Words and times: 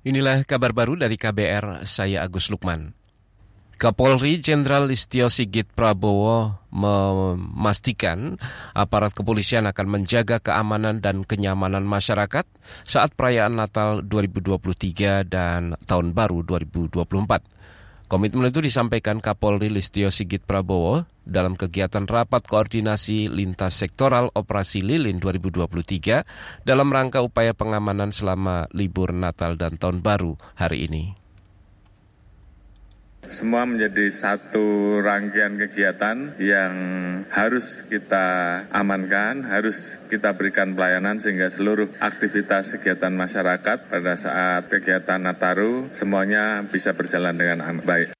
Inilah 0.00 0.48
kabar 0.48 0.72
baru 0.72 0.96
dari 0.96 1.20
KBR, 1.20 1.84
saya 1.84 2.24
Agus 2.24 2.48
Lukman. 2.48 2.96
Kapolri 3.76 4.40
Jenderal 4.40 4.88
Listio 4.88 5.28
Sigit 5.28 5.68
Prabowo 5.68 6.56
memastikan 6.72 8.40
aparat 8.72 9.12
kepolisian 9.12 9.68
akan 9.68 10.00
menjaga 10.00 10.40
keamanan 10.40 11.04
dan 11.04 11.20
kenyamanan 11.28 11.84
masyarakat 11.84 12.48
saat 12.88 13.12
perayaan 13.12 13.60
Natal 13.60 14.00
2023 14.00 15.28
dan 15.28 15.76
Tahun 15.84 16.16
Baru 16.16 16.48
2024. 16.48 17.60
Komitmen 18.10 18.50
itu 18.50 18.58
disampaikan 18.58 19.22
Kapolri 19.22 19.70
Listio 19.70 20.10
Sigit 20.10 20.42
Prabowo 20.42 21.06
dalam 21.22 21.54
kegiatan 21.54 22.10
rapat 22.10 22.42
koordinasi 22.42 23.30
lintas 23.30 23.78
sektoral 23.78 24.34
operasi 24.34 24.82
Lilin 24.82 25.22
2023 25.22 26.66
dalam 26.66 26.90
rangka 26.90 27.22
upaya 27.22 27.54
pengamanan 27.54 28.10
selama 28.10 28.66
libur 28.74 29.14
Natal 29.14 29.54
dan 29.54 29.78
Tahun 29.78 30.02
Baru 30.02 30.34
hari 30.58 30.90
ini. 30.90 31.19
Semua 33.30 33.62
menjadi 33.62 34.10
satu 34.10 34.98
rangkaian 34.98 35.54
kegiatan 35.54 36.34
yang 36.42 36.74
harus 37.30 37.86
kita 37.86 38.26
amankan, 38.74 39.46
harus 39.46 40.02
kita 40.10 40.34
berikan 40.34 40.74
pelayanan 40.74 41.22
sehingga 41.22 41.46
seluruh 41.46 41.94
aktivitas 42.02 42.74
kegiatan 42.74 43.14
masyarakat 43.14 43.86
pada 43.86 44.18
saat 44.18 44.66
kegiatan 44.66 45.22
Nataru 45.22 45.86
semuanya 45.94 46.66
bisa 46.66 46.90
berjalan 46.98 47.38
dengan 47.38 47.62
baik. 47.86 48.18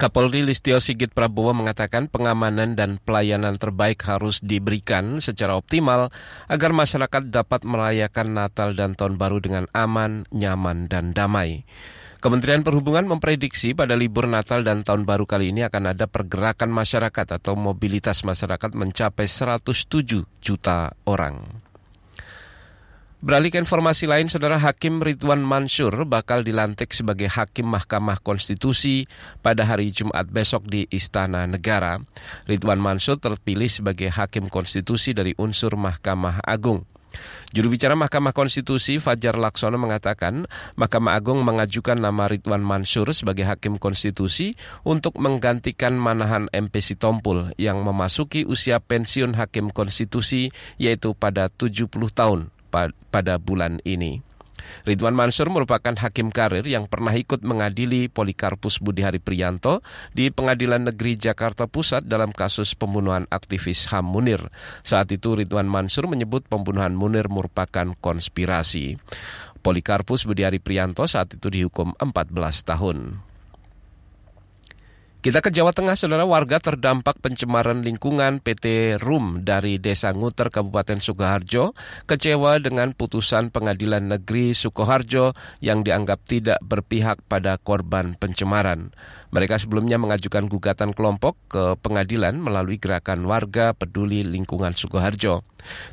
Kapolri 0.00 0.40
Listio 0.40 0.80
Sigit 0.80 1.12
Prabowo 1.12 1.52
mengatakan 1.52 2.08
pengamanan 2.08 2.80
dan 2.80 2.96
pelayanan 2.96 3.60
terbaik 3.60 4.00
harus 4.08 4.40
diberikan 4.40 5.20
secara 5.20 5.52
optimal 5.60 6.08
agar 6.48 6.72
masyarakat 6.72 7.28
dapat 7.28 7.60
merayakan 7.68 8.32
Natal 8.32 8.72
dan 8.72 8.96
Tahun 8.96 9.20
Baru 9.20 9.44
dengan 9.44 9.68
aman, 9.76 10.24
nyaman, 10.32 10.88
dan 10.88 11.12
damai. 11.12 11.68
Kementerian 12.22 12.62
Perhubungan 12.62 13.02
memprediksi 13.02 13.74
pada 13.74 13.98
libur 13.98 14.30
Natal 14.30 14.62
dan 14.62 14.86
Tahun 14.86 15.02
Baru 15.02 15.26
kali 15.26 15.50
ini 15.50 15.66
akan 15.66 15.90
ada 15.90 16.06
pergerakan 16.06 16.70
masyarakat 16.70 17.26
atau 17.34 17.58
mobilitas 17.58 18.22
masyarakat 18.22 18.78
mencapai 18.78 19.26
107 19.26 20.22
juta 20.38 20.94
orang. 21.02 21.42
Beralih 23.18 23.50
ke 23.50 23.58
informasi 23.58 24.06
lain, 24.06 24.30
Saudara 24.30 24.54
Hakim 24.54 25.02
Ridwan 25.02 25.42
Mansur 25.42 26.06
bakal 26.06 26.46
dilantik 26.46 26.94
sebagai 26.94 27.26
Hakim 27.26 27.66
Mahkamah 27.66 28.22
Konstitusi 28.22 29.10
pada 29.42 29.66
hari 29.66 29.90
Jumat 29.90 30.30
besok 30.30 30.70
di 30.70 30.86
Istana 30.94 31.50
Negara. 31.50 31.98
Ridwan 32.46 32.78
Mansur 32.78 33.18
terpilih 33.18 33.66
sebagai 33.66 34.14
Hakim 34.14 34.46
Konstitusi 34.46 35.10
dari 35.10 35.34
unsur 35.42 35.74
Mahkamah 35.74 36.38
Agung. 36.46 36.86
Juru 37.52 37.72
bicara 37.76 37.92
Mahkamah 37.92 38.32
Konstitusi 38.32 38.96
Fajar 38.96 39.36
Laksono 39.36 39.76
mengatakan 39.76 40.48
Mahkamah 40.80 41.16
Agung 41.16 41.44
mengajukan 41.44 42.00
nama 42.00 42.24
Ridwan 42.24 42.64
Mansur 42.64 43.12
sebagai 43.12 43.44
Hakim 43.44 43.76
Konstitusi 43.76 44.56
untuk 44.82 45.20
menggantikan 45.20 45.94
Manahan 45.94 46.48
MP 46.50 46.80
Sitompul 46.80 47.52
yang 47.60 47.84
memasuki 47.84 48.48
usia 48.48 48.80
pensiun 48.80 49.36
Hakim 49.36 49.68
Konstitusi 49.68 50.48
yaitu 50.80 51.12
pada 51.12 51.52
70 51.52 51.88
tahun 52.12 52.48
pada 53.12 53.36
bulan 53.36 53.84
ini. 53.84 54.24
Ridwan 54.82 55.14
Mansur 55.14 55.48
merupakan 55.48 55.94
hakim 55.94 56.34
karir 56.34 56.66
yang 56.66 56.90
pernah 56.90 57.14
ikut 57.14 57.40
mengadili 57.46 58.10
Polikarpus 58.10 58.82
Budihari 58.82 59.22
Prianto 59.22 59.80
di 60.12 60.28
Pengadilan 60.28 60.90
Negeri 60.90 61.14
Jakarta 61.14 61.70
Pusat 61.70 62.06
dalam 62.10 62.34
kasus 62.34 62.74
pembunuhan 62.74 63.30
aktivis 63.30 63.88
HAM 63.88 64.06
Munir. 64.06 64.52
Saat 64.82 65.14
itu 65.14 65.38
Ridwan 65.38 65.70
Mansur 65.70 66.10
menyebut 66.10 66.44
pembunuhan 66.46 66.92
Munir 66.92 67.30
merupakan 67.30 67.94
konspirasi. 67.98 68.98
Polikarpus 69.62 70.26
Budihari 70.26 70.58
Prianto 70.58 71.06
saat 71.06 71.38
itu 71.38 71.46
dihukum 71.46 71.94
14 71.96 72.34
tahun. 72.66 73.31
Kita 75.22 75.38
ke 75.38 75.54
Jawa 75.54 75.70
Tengah, 75.70 75.94
saudara 75.94 76.26
warga 76.26 76.58
terdampak 76.58 77.22
pencemaran 77.22 77.86
lingkungan 77.86 78.42
PT 78.42 78.98
RUM 78.98 79.46
dari 79.46 79.78
Desa 79.78 80.10
Nguter, 80.10 80.50
Kabupaten 80.50 80.98
Sukoharjo, 80.98 81.78
kecewa 82.10 82.58
dengan 82.58 82.90
putusan 82.90 83.54
Pengadilan 83.54 84.10
Negeri 84.10 84.50
Sukoharjo 84.50 85.30
yang 85.62 85.86
dianggap 85.86 86.26
tidak 86.26 86.58
berpihak 86.66 87.22
pada 87.30 87.54
korban 87.54 88.18
pencemaran. 88.18 88.90
Mereka 89.32 89.56
sebelumnya 89.56 89.96
mengajukan 89.96 90.44
gugatan 90.44 90.92
kelompok 90.92 91.40
ke 91.48 91.64
pengadilan 91.80 92.36
melalui 92.36 92.76
gerakan 92.76 93.24
warga 93.24 93.72
peduli 93.72 94.20
lingkungan 94.28 94.76
Sukoharjo. 94.76 95.40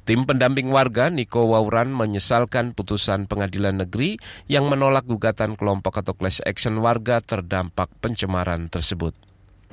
Tim 0.03 0.27
pendamping 0.27 0.67
warga 0.67 1.07
Niko 1.07 1.47
Wauran 1.47 1.95
menyesalkan 1.95 2.75
putusan 2.75 3.31
pengadilan 3.31 3.79
negeri 3.79 4.19
yang 4.51 4.67
menolak 4.67 5.07
gugatan 5.07 5.55
kelompok 5.55 6.03
atau 6.03 6.11
class 6.19 6.44
action 6.44 6.83
warga 6.83 7.23
terdampak 7.23 7.88
pencemaran 8.03 8.67
tersebut. 8.67 9.16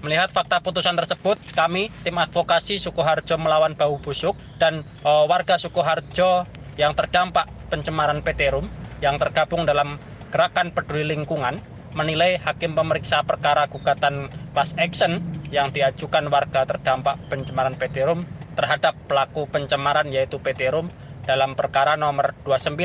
Melihat 0.06 0.30
fakta 0.30 0.62
putusan 0.62 0.94
tersebut, 0.94 1.34
kami 1.50 1.90
tim 2.06 2.14
advokasi 2.22 2.78
Sukoharjo 2.78 3.34
melawan 3.34 3.74
bau 3.74 3.98
busuk 3.98 4.38
dan 4.62 4.86
e, 5.02 5.10
warga 5.26 5.58
Sukoharjo 5.58 6.46
yang 6.78 6.94
terdampak 6.94 7.50
pencemaran 7.66 8.22
PT 8.22 8.46
Rum 8.54 8.70
yang 9.02 9.18
tergabung 9.18 9.66
dalam 9.66 9.98
gerakan 10.30 10.70
peduli 10.70 11.18
lingkungan 11.18 11.58
menilai 11.96 12.36
hakim 12.36 12.76
pemeriksa 12.76 13.24
perkara 13.24 13.64
gugatan 13.72 14.28
class 14.52 14.76
action 14.76 15.24
yang 15.48 15.72
diajukan 15.72 16.28
warga 16.28 16.68
terdampak 16.68 17.16
pencemaran 17.32 17.72
PT 17.72 18.04
Rum 18.04 18.28
terhadap 18.52 18.92
pelaku 19.08 19.48
pencemaran 19.48 20.12
yaitu 20.12 20.36
PT 20.36 20.68
Rum 20.68 20.92
dalam 21.24 21.56
perkara 21.56 21.96
nomor 21.96 22.36
29 22.44 22.76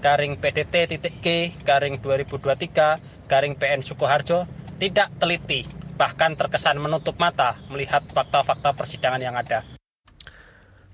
garing 0.00 0.40
PDT 0.40 0.88
titik 0.88 1.14
G 1.20 1.52
garing 1.68 2.00
2023 2.00 3.28
garing 3.28 3.54
PN 3.60 3.84
Sukoharjo 3.84 4.48
tidak 4.80 5.12
teliti 5.20 5.68
bahkan 5.96 6.32
terkesan 6.36 6.80
menutup 6.80 7.16
mata 7.20 7.60
melihat 7.68 8.04
fakta-fakta 8.08 8.72
persidangan 8.76 9.20
yang 9.20 9.36
ada. 9.36 9.75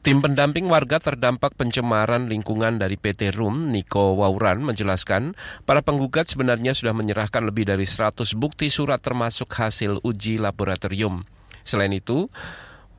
Tim 0.02 0.18
pendamping 0.18 0.66
warga 0.66 0.98
terdampak 0.98 1.54
pencemaran 1.54 2.26
lingkungan 2.26 2.74
dari 2.74 2.98
PT 2.98 3.38
RUM, 3.38 3.70
Niko 3.70 4.18
Wauran, 4.18 4.58
menjelaskan 4.66 5.38
para 5.62 5.78
penggugat 5.78 6.26
sebenarnya 6.26 6.74
sudah 6.74 6.90
menyerahkan 6.90 7.38
lebih 7.46 7.70
dari 7.70 7.86
100 7.86 8.34
bukti 8.34 8.66
surat 8.66 8.98
termasuk 8.98 9.46
hasil 9.54 10.02
uji 10.02 10.42
laboratorium. 10.42 11.22
Selain 11.62 11.94
itu, 11.94 12.26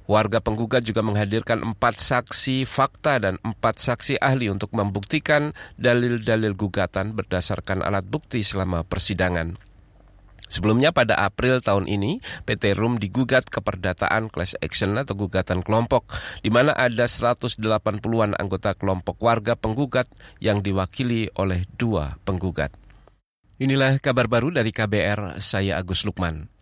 Warga 0.08 0.40
penggugat 0.40 0.88
juga 0.88 1.04
menghadirkan 1.04 1.76
empat 1.76 2.00
saksi 2.00 2.64
fakta 2.64 3.20
dan 3.20 3.36
empat 3.44 3.84
saksi 3.84 4.24
ahli 4.24 4.48
untuk 4.48 4.72
membuktikan 4.72 5.52
dalil-dalil 5.76 6.56
gugatan 6.56 7.20
berdasarkan 7.20 7.84
alat 7.84 8.08
bukti 8.08 8.48
selama 8.48 8.88
persidangan. 8.88 9.73
Sebelumnya 10.54 10.94
pada 10.94 11.18
April 11.18 11.66
tahun 11.66 11.90
ini, 11.90 12.22
PT 12.46 12.78
RUM 12.78 13.02
digugat 13.02 13.50
ke 13.50 13.58
perdataan 13.58 14.30
class 14.30 14.54
action 14.62 14.94
atau 15.02 15.18
gugatan 15.18 15.66
kelompok, 15.66 16.06
di 16.46 16.54
mana 16.54 16.78
ada 16.78 17.10
180-an 17.10 18.38
anggota 18.38 18.78
kelompok 18.78 19.18
warga 19.18 19.58
penggugat 19.58 20.06
yang 20.38 20.62
diwakili 20.62 21.34
oleh 21.42 21.66
dua 21.74 22.22
penggugat. 22.22 22.70
Inilah 23.58 23.98
kabar 23.98 24.30
baru 24.30 24.54
dari 24.54 24.70
KBR, 24.70 25.42
saya 25.42 25.82
Agus 25.82 26.06
Lukman. 26.06 26.54